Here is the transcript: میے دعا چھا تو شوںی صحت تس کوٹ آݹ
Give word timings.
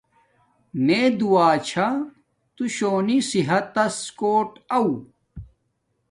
میے 0.85 1.01
دعا 1.19 1.49
چھا 1.67 1.87
تو 2.55 2.63
شوںی 2.75 3.17
صحت 3.31 3.65
تس 3.73 3.97
کوٹ 4.19 4.49
آݹ 4.77 4.87